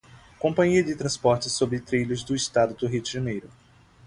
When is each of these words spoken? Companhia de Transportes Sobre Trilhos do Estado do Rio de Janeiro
Companhia 0.39 0.83
de 0.83 0.95
Transportes 0.95 1.51
Sobre 1.53 1.79
Trilhos 1.79 2.23
do 2.23 2.35
Estado 2.35 2.73
do 2.73 2.87
Rio 2.87 3.03
de 3.03 3.11
Janeiro 3.11 3.47